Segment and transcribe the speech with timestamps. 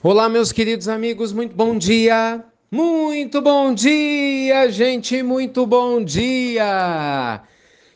[0.00, 2.44] Olá, meus queridos amigos, muito bom dia!
[2.70, 7.42] Muito bom dia, gente, muito bom dia!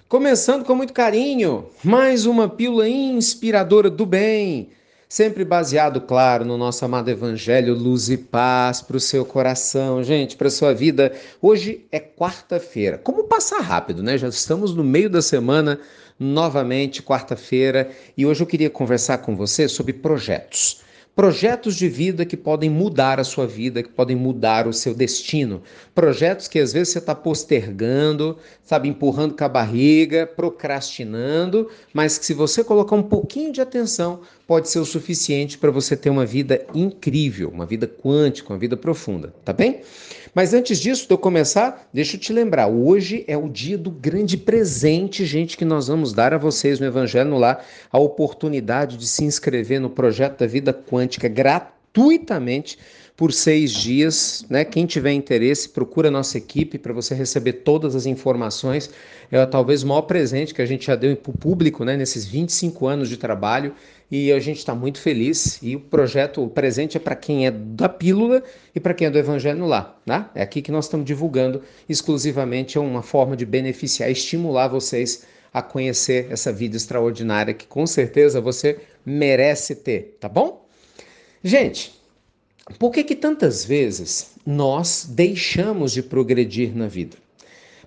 [0.08, 4.70] Começando com muito carinho, mais uma pílula inspiradora do bem,
[5.08, 10.36] sempre baseado, claro, no nosso amado Evangelho, luz e paz para o seu coração, gente,
[10.36, 11.12] para a sua vida.
[11.40, 12.98] Hoje é quarta-feira.
[12.98, 14.18] Como passar rápido, né?
[14.18, 15.78] Já estamos no meio da semana,
[16.18, 20.82] novamente, quarta-feira, e hoje eu queria conversar com você sobre projetos
[21.14, 25.62] projetos de vida que podem mudar a sua vida, que podem mudar o seu destino.
[25.94, 32.24] Projetos que às vezes você está postergando, sabe, empurrando com a barriga, procrastinando, mas que
[32.24, 36.24] se você colocar um pouquinho de atenção, pode ser o suficiente para você ter uma
[36.24, 39.82] vida incrível, uma vida quântica, uma vida profunda, tá bem?
[40.34, 43.90] Mas antes disso, de eu começar, deixa eu te lembrar, hoje é o dia do
[43.90, 49.06] grande presente, gente, que nós vamos dar a vocês no Evangelho lá, a oportunidade de
[49.06, 52.78] se inscrever no projeto da vida quântica gratuitamente
[53.14, 54.46] por seis dias.
[54.48, 54.64] Né?
[54.64, 58.88] Quem tiver interesse, procura a nossa equipe para você receber todas as informações.
[59.30, 61.94] É talvez o maior presente que a gente já deu para o público né?
[61.94, 63.74] nesses 25 anos de trabalho
[64.12, 65.58] e a gente está muito feliz.
[65.62, 68.42] E o projeto, o presente é para quem é da pílula
[68.74, 69.98] e para quem é do Evangelho lá.
[70.04, 70.26] Né?
[70.34, 75.62] É aqui que nós estamos divulgando exclusivamente, é uma forma de beneficiar, estimular vocês a
[75.62, 80.66] conhecer essa vida extraordinária que com certeza você merece ter, tá bom?
[81.42, 81.98] Gente,
[82.78, 87.16] por que que tantas vezes nós deixamos de progredir na vida?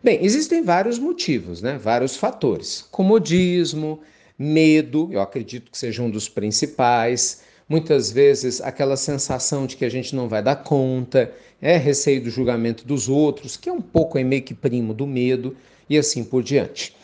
[0.04, 1.80] Bem, existem vários motivos, né?
[1.82, 2.86] Vários fatores.
[2.92, 4.00] Comodismo,
[4.38, 7.42] medo, eu acredito que seja um dos principais.
[7.68, 12.30] Muitas vezes aquela sensação de que a gente não vai dar conta, é receio do
[12.30, 15.56] julgamento dos outros, que é um pouco é meio que primo do medo,
[15.90, 16.96] e assim por diante.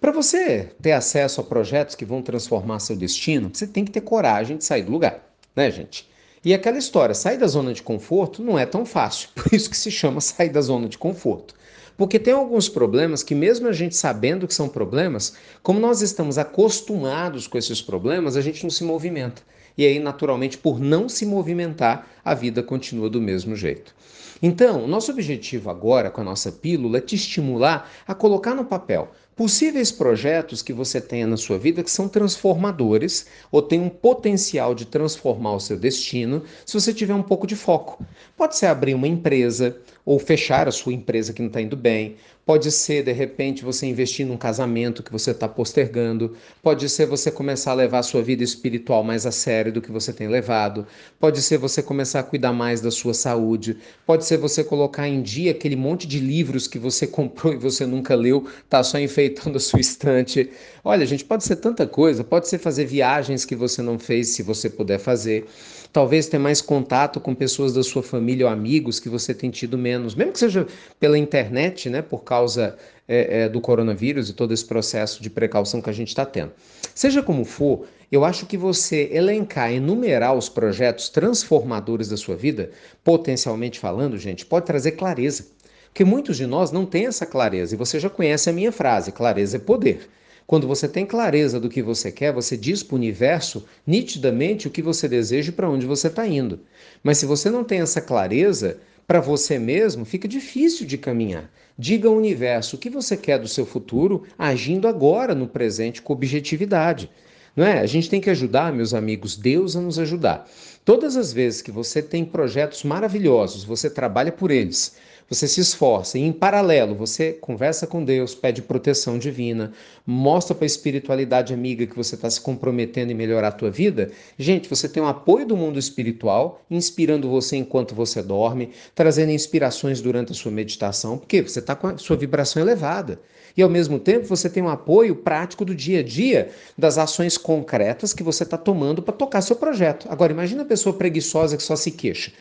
[0.00, 4.00] Para você ter acesso a projetos que vão transformar seu destino, você tem que ter
[4.00, 5.22] coragem de sair do lugar,
[5.54, 6.08] né, gente?
[6.42, 9.76] E aquela história, sair da zona de conforto não é tão fácil, por isso que
[9.76, 11.54] se chama sair da zona de conforto.
[11.96, 16.38] Porque tem alguns problemas que, mesmo a gente sabendo que são problemas, como nós estamos
[16.38, 19.42] acostumados com esses problemas, a gente não se movimenta.
[19.76, 23.94] E aí, naturalmente, por não se movimentar, a vida continua do mesmo jeito.
[24.42, 29.10] Então, nosso objetivo agora com a nossa pílula é te estimular a colocar no papel
[29.40, 34.74] possíveis projetos que você tenha na sua vida que são transformadores ou têm um potencial
[34.74, 38.04] de transformar o seu destino se você tiver um pouco de foco.
[38.36, 42.16] Pode ser abrir uma empresa ou fechar a sua empresa que não está indo bem.
[42.44, 46.34] Pode ser, de repente, você investir num casamento que você está postergando.
[46.60, 49.92] Pode ser você começar a levar a sua vida espiritual mais a sério do que
[49.92, 50.84] você tem levado.
[51.20, 53.76] Pode ser você começar a cuidar mais da sua saúde.
[54.04, 57.86] Pode ser você colocar em dia aquele monte de livros que você comprou e você
[57.86, 60.50] nunca leu, tá só enfeitando a sua estante.
[60.82, 62.24] Olha, gente, pode ser tanta coisa.
[62.24, 65.46] Pode ser fazer viagens que você não fez, se você puder fazer.
[65.92, 69.76] Talvez ter mais contato com pessoas da sua família ou amigos que você tem tido
[69.76, 70.66] menos, mesmo que seja
[70.98, 72.76] pela internet, né, por causa
[73.08, 76.52] é, é, do coronavírus e todo esse processo de precaução que a gente está tendo.
[76.94, 82.70] Seja como for, eu acho que você elencar, enumerar os projetos transformadores da sua vida,
[83.02, 85.46] potencialmente falando, gente, pode trazer clareza.
[85.86, 89.12] Porque muitos de nós não têm essa clareza, e você já conhece a minha frase:
[89.12, 90.08] clareza é poder.
[90.50, 94.70] Quando você tem clareza do que você quer, você diz para o universo nitidamente o
[94.72, 96.58] que você deseja e para onde você está indo.
[97.04, 101.48] Mas se você não tem essa clareza, para você mesmo fica difícil de caminhar.
[101.78, 106.12] Diga ao universo o que você quer do seu futuro, agindo agora no presente com
[106.12, 107.08] objetividade.
[107.54, 107.78] Não é?
[107.78, 110.50] A gente tem que ajudar, meus amigos, Deus a nos ajudar.
[110.84, 114.96] Todas as vezes que você tem projetos maravilhosos, você trabalha por eles,
[115.30, 119.72] você se esforça e, em paralelo, você conversa com Deus, pede proteção divina,
[120.04, 124.10] mostra para a espiritualidade amiga que você está se comprometendo em melhorar a tua vida,
[124.36, 130.00] gente, você tem o apoio do mundo espiritual, inspirando você enquanto você dorme, trazendo inspirações
[130.00, 133.20] durante a sua meditação, porque você está com a sua vibração elevada.
[133.56, 137.38] E ao mesmo tempo você tem um apoio prático do dia a dia, das ações
[137.38, 140.08] concretas que você está tomando para tocar seu projeto.
[140.10, 142.32] Agora, imagina a pessoa preguiçosa que só se queixa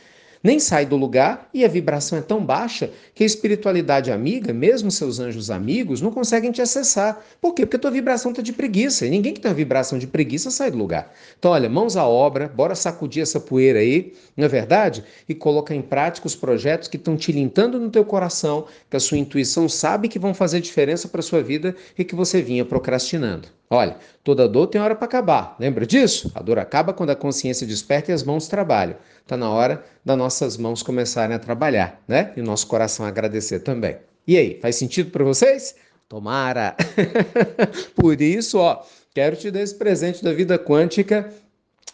[0.44, 4.90] nem sai do lugar e a vibração é tão baixa que a espiritualidade amiga, mesmo
[4.90, 7.22] seus anjos amigos, não conseguem te acessar.
[7.42, 7.66] Por quê?
[7.66, 10.50] Porque a tua vibração está de preguiça e ninguém que tem uma vibração de preguiça
[10.50, 11.14] sai do lugar.
[11.38, 15.04] Então, olha, mãos à obra, bora sacudir essa poeira aí, não é verdade?
[15.28, 19.18] E colocar em prática os projetos que estão tilintando no teu coração, que a sua
[19.18, 23.59] intuição sabe que vão fazer diferença para sua vida e que você vinha procrastinando.
[23.72, 25.56] Olha, toda dor tem hora para acabar.
[25.60, 26.32] Lembra disso?
[26.34, 28.96] A dor acaba quando a consciência desperta e as mãos trabalham.
[29.22, 32.34] Está na hora das nossas mãos começarem a trabalhar, né?
[32.36, 33.98] E o nosso coração agradecer também.
[34.26, 35.76] E aí, faz sentido para vocês?
[36.08, 36.76] Tomara!
[37.96, 38.84] Por isso, ó,
[39.14, 41.32] quero te dar esse presente da vida quântica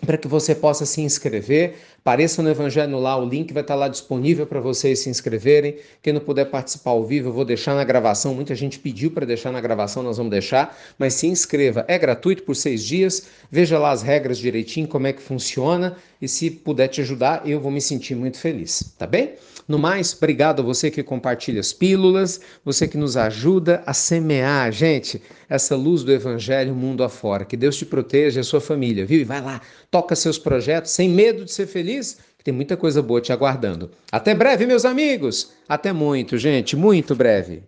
[0.04, 1.76] para que você possa se inscrever.
[2.00, 5.78] Apareça no Evangelho lá, o link vai estar lá disponível para vocês se inscreverem.
[6.04, 8.36] Quem não puder participar ao vivo, eu vou deixar na gravação.
[8.36, 10.78] Muita gente pediu para deixar na gravação, nós vamos deixar.
[11.00, 13.28] Mas se inscreva, é gratuito por seis dias.
[13.50, 15.98] Veja lá as regras direitinho, como é que funciona.
[16.26, 19.36] E se puder te ajudar, eu vou me sentir muito feliz, tá bem?
[19.68, 24.72] No mais, obrigado a você que compartilha as pílulas, você que nos ajuda a semear,
[24.72, 27.46] gente, essa luz do Evangelho mundo afora.
[27.46, 29.22] Que Deus te proteja e a sua família, viu?
[29.22, 29.62] E vai lá,
[29.92, 33.92] toca seus projetos sem medo de ser feliz, que tem muita coisa boa te aguardando.
[34.12, 35.52] Até breve, meus amigos!
[35.70, 37.62] Até muito, gente, muito breve.